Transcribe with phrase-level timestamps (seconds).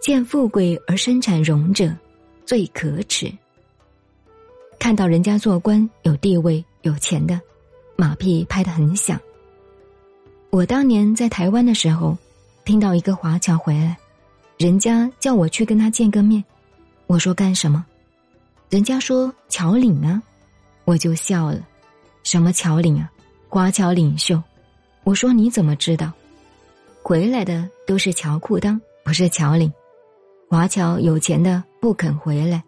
[0.00, 1.94] 见富贵而生产荣者，
[2.46, 3.32] 最可耻。
[4.78, 7.40] 看到人家做官有地位有钱的，
[7.96, 9.20] 马屁拍得很响。
[10.50, 12.16] 我当年在台湾的时候，
[12.64, 13.96] 听到一个华侨回来，
[14.56, 16.42] 人家叫我去跟他见个面，
[17.06, 17.84] 我说干什么？
[18.70, 20.22] 人家说侨领啊，
[20.84, 21.60] 我就笑了，
[22.22, 23.10] 什么侨领啊？
[23.48, 24.40] 华侨领袖。
[25.04, 26.12] 我说你怎么知道？
[27.02, 29.72] 回来的都是侨裤裆，不是侨领。
[30.48, 32.62] 华侨有钱的不肯回来。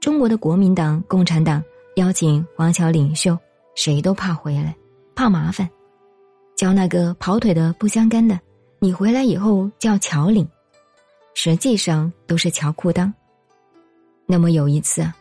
[0.00, 1.60] 中国的国民党、共产党
[1.96, 3.36] 邀请华侨领袖，
[3.74, 4.74] 谁都怕回来，
[5.16, 5.68] 怕麻烦。
[6.54, 8.38] 叫那个跑腿的不相干的，
[8.78, 10.48] 你回来以后叫侨领，
[11.34, 13.12] 实际上都是侨裤裆。
[14.24, 15.12] 那么有一次啊，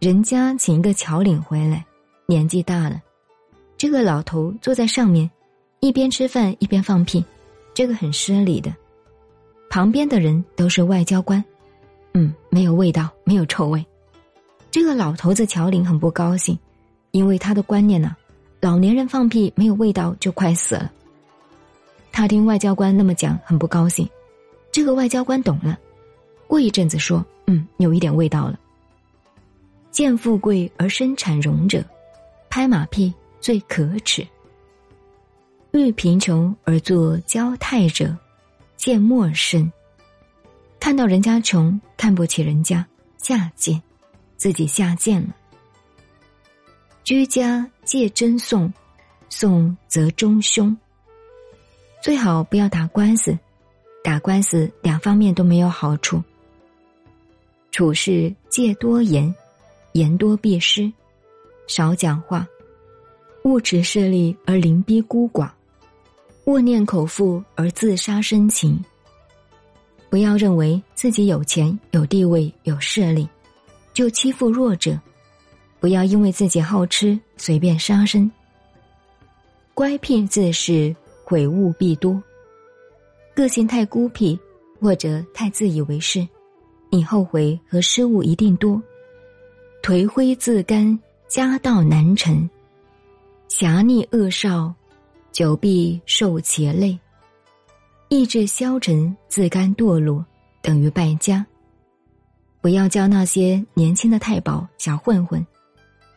[0.00, 1.84] 人家请一个侨领回来，
[2.24, 3.02] 年纪大了，
[3.76, 5.30] 这个老头坐在上面，
[5.80, 7.22] 一边吃饭一边放屁，
[7.74, 8.74] 这个很失礼的。
[9.70, 11.44] 旁边的人都是外交官，
[12.14, 13.84] 嗯，没有味道，没有臭味。
[14.70, 16.58] 这个老头子乔林很不高兴，
[17.10, 18.16] 因为他的观念呢，
[18.60, 20.90] 老年人放屁没有味道就快死了。
[22.10, 24.08] 他听外交官那么讲，很不高兴。
[24.72, 25.78] 这个外交官懂了，
[26.46, 28.58] 过一阵子说：“嗯，有一点味道了。”
[29.92, 31.84] 见富贵而生产荣者，
[32.50, 34.26] 拍马屁最可耻。
[35.72, 38.16] 遇贫穷而作骄态者。
[38.78, 39.70] 见陌生，
[40.78, 42.86] 看到人家穷，看不起人家，
[43.18, 43.82] 下贱，
[44.36, 45.34] 自己下贱了。
[47.02, 48.72] 居家戒争讼，
[49.28, 50.74] 讼则中凶。
[52.00, 53.36] 最好不要打官司，
[54.04, 56.22] 打官司两方面都没有好处。
[57.72, 59.34] 处事戒多言，
[59.90, 60.90] 言多必失，
[61.66, 62.46] 少讲话，
[63.42, 65.50] 勿持势力而凌逼孤寡。
[66.48, 68.82] 勿念口腹而自杀生情。
[70.08, 73.28] 不要认为自己有钱、有地位、有势力，
[73.92, 74.98] 就欺负弱者；
[75.78, 78.30] 不要因为自己好吃随便杀生。
[79.74, 82.20] 乖僻自恃，悔悟必多。
[83.34, 84.36] 个性太孤僻
[84.80, 86.26] 或者太自以为是，
[86.88, 88.82] 你后悔和失误一定多。
[89.82, 90.98] 颓灰自甘，
[91.28, 92.48] 家道难成。
[93.48, 94.74] 侠逆恶少。
[95.38, 96.98] 久必受其累，
[98.08, 100.26] 意志消沉，自甘堕落，
[100.60, 101.46] 等于败家。
[102.60, 105.46] 不要教那些年轻的太保、小混混。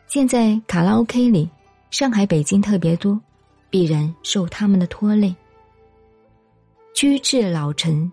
[0.08, 1.48] 现在卡拉 OK 里，
[1.88, 3.16] 上海、北京特别多，
[3.70, 5.32] 必然受他们的拖累。
[6.92, 8.10] 居至老成，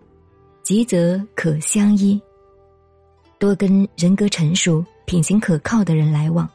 [0.62, 2.22] 吉则可相依。
[3.36, 6.48] 多跟人格成熟、品行可靠的人来往，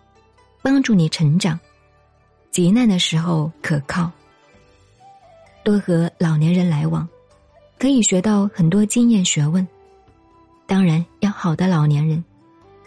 [0.62, 1.60] 帮助你成长。
[2.52, 4.10] 急难的时候可靠。
[5.66, 7.10] 多和老年人来往，
[7.80, 9.68] 可以学到很多经验学问。
[10.68, 12.24] 当然，要好的老年人，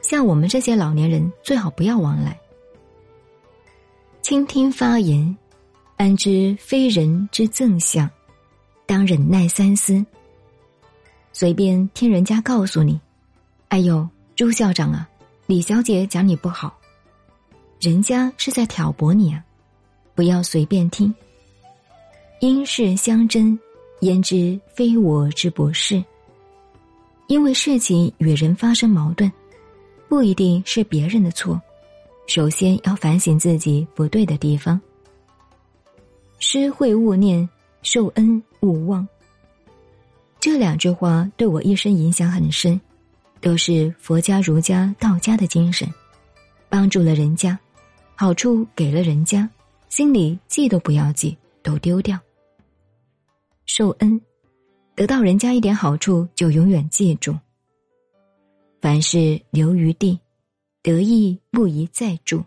[0.00, 2.38] 像我们这些老年人，最好不要往来。
[4.22, 5.36] 倾听发言，
[5.96, 8.08] 安知非人之正相？
[8.86, 10.06] 当忍耐三思。
[11.32, 13.00] 随便听人家告诉你
[13.70, 15.08] ：“哎呦，朱校长啊，
[15.46, 16.78] 李小姐讲你不好。”
[17.80, 19.42] 人家是在挑拨你啊，
[20.14, 21.12] 不要随便听。
[22.40, 23.58] 因事相争，
[24.00, 26.02] 焉知非我之不是？
[27.26, 29.30] 因为事情与人发生矛盾，
[30.08, 31.60] 不一定是别人的错。
[32.28, 34.80] 首先要反省自己不对的地方。
[36.38, 37.48] 施惠勿念，
[37.82, 39.06] 受恩勿忘。
[40.38, 42.80] 这两句话对我一生影响很深，
[43.40, 45.92] 都是佛家、儒家、道家的精神，
[46.68, 47.58] 帮助了人家，
[48.14, 49.50] 好处给了人家，
[49.88, 52.16] 心里记都不要记，都丢掉。
[53.68, 54.18] 受恩，
[54.96, 57.36] 得到人家一点好处就永远记住。
[58.80, 60.18] 凡事留余地，
[60.82, 62.42] 得意不宜再住。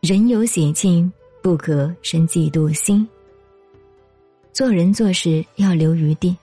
[0.00, 3.06] 人有喜庆，不可生嫉妒心。
[4.52, 6.34] 做人做事要留余地，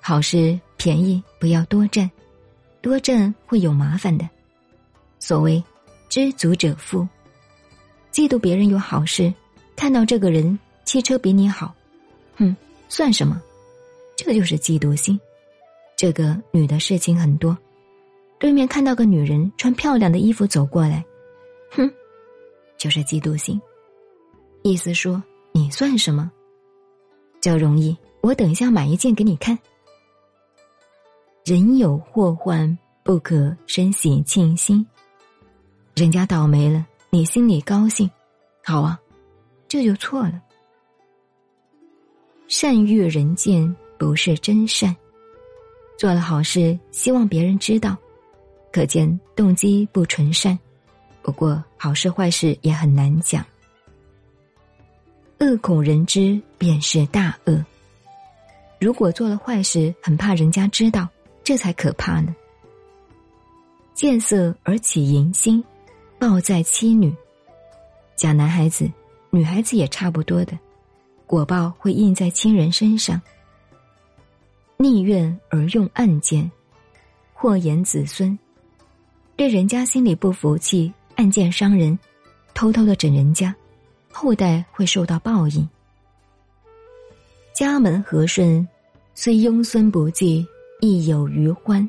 [0.00, 2.10] 好事便宜不要多占，
[2.80, 4.26] 多占会有麻烦的。
[5.18, 5.62] 所谓
[6.08, 7.06] 知足者富，
[8.10, 9.32] 嫉妒别人有好事，
[9.76, 11.74] 看到这个人汽车比你好，
[12.36, 12.56] 哼。
[12.88, 13.40] 算什么？
[14.16, 15.20] 这就是嫉妒心。
[15.96, 17.56] 这个女的事情很多，
[18.38, 21.04] 对面看到个女人穿漂亮的衣服走过来，
[21.70, 21.90] 哼，
[22.76, 23.60] 就是嫉妒心。
[24.62, 25.22] 意思说
[25.52, 26.30] 你算什么？
[27.40, 29.58] 较容易，我等一下买一件给你看。
[31.44, 34.84] 人有祸患，不可生喜庆心。
[35.94, 38.10] 人家倒霉了，你心里高兴，
[38.64, 39.00] 好啊，
[39.68, 40.42] 这就错了。
[42.48, 44.94] 善欲人见不是真善，
[45.98, 47.96] 做了好事，希望别人知道，
[48.72, 50.56] 可见动机不纯善。
[51.22, 53.44] 不过好事坏事也很难讲。
[55.40, 57.64] 恶恐人知，便是大恶。
[58.80, 61.08] 如果做了坏事，很怕人家知道，
[61.42, 62.34] 这才可怕呢。
[63.92, 65.62] 见色而起淫心，
[66.18, 67.12] 暴在妻女。
[68.14, 68.88] 讲男孩子，
[69.30, 70.56] 女孩子也差不多的，
[71.26, 73.20] 果报会印在亲人身上。
[74.76, 76.50] 逆怨而用暗箭，
[77.32, 78.38] 祸延子孙。
[79.34, 81.98] 对人家心里不服气，暗箭伤人，
[82.54, 83.54] 偷偷的整人家。
[84.10, 85.68] 后代会受到报应。
[87.52, 88.66] 家门和顺，
[89.14, 90.46] 虽庸孙不济，
[90.80, 91.86] 亦有余欢。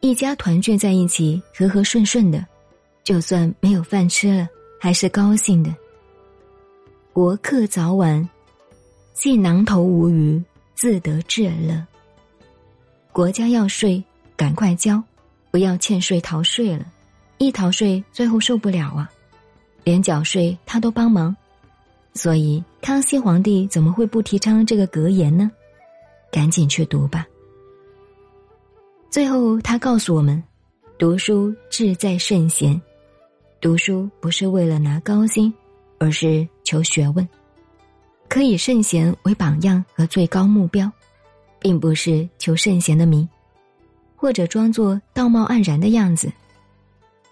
[0.00, 2.44] 一家团聚在一起，和和顺顺的，
[3.04, 4.48] 就算没有饭吃了，
[4.78, 5.74] 还是高兴的。
[7.12, 8.28] 国客早晚，
[9.14, 10.40] 既囊头无余，
[10.76, 11.84] 自得至乐。
[13.10, 14.02] 国家要税，
[14.36, 15.02] 赶快交，
[15.50, 16.86] 不要欠税逃税了，
[17.38, 19.10] 一逃税，最后受不了啊。
[19.82, 21.34] 连缴税他都帮忙，
[22.14, 25.50] 所以康熙皇帝怎么会不提倡这个格言呢？
[26.30, 27.26] 赶紧去读吧。
[29.10, 30.40] 最后他告诉我们，
[30.96, 32.80] 读书志在圣贤，
[33.60, 35.52] 读书不是为了拿高薪，
[36.00, 37.28] 而是求学问，
[38.26, 40.90] 可以圣贤为榜样和最高目标，
[41.60, 43.28] 并不是求圣贤的名，
[44.16, 46.32] 或者装作道貌岸然的样子。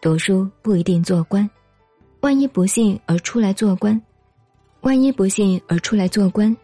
[0.03, 1.49] 读书不一定做官。
[2.21, 4.01] 万一不幸而出来做官，
[4.83, 6.55] 万一不幸而出来做官，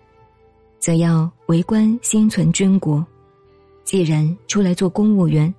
[0.79, 3.05] 则要为官心存军国。
[3.85, 5.53] 既然出来做公务员，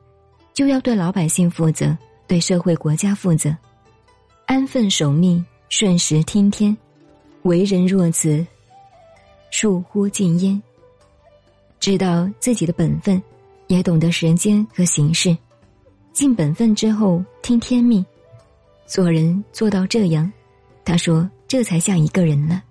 [0.53, 1.97] 就要对老百姓负责，
[2.27, 3.55] 对社会国家负责，
[4.45, 5.43] 安分守命，
[5.77, 6.73] 顺时听天，
[7.41, 8.47] 为人若此，
[9.51, 10.63] 恕乎尽焉。
[11.81, 13.21] 知道自己的本分，
[13.67, 15.37] 也懂得时间和形势，
[16.13, 18.05] 尽本分之后听天命。
[18.85, 20.31] 做人做到这样，
[20.85, 22.63] 他说这才像一个人呢。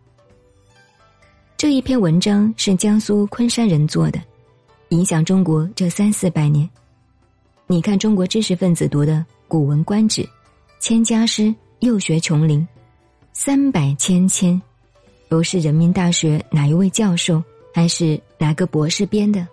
[1.58, 4.18] 这一篇文章是江苏昆山人做的，
[4.88, 6.66] 影响中国这三四百年。
[7.66, 9.12] 你看中国知识分子读的
[9.46, 10.22] 《古文观止》
[10.80, 11.42] 《千家诗》
[11.80, 12.60] 《又学琼林》，
[13.36, 14.60] 三百千千，
[15.28, 17.42] 不是人民大学哪一位教授，
[17.74, 19.46] 还是哪个博士编的，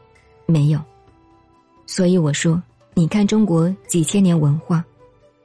[0.46, 0.80] 没有。
[1.88, 2.62] 所以我说，
[2.94, 4.86] 你看中国几千年文化。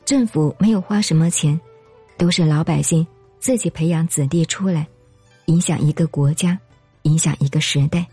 [0.04, 1.58] 政府没有花什么钱，
[2.16, 3.04] 都是老百姓
[3.40, 4.86] 自己培养子弟出来，
[5.46, 6.56] 影响一个国家，
[7.02, 8.06] 影响一个时代。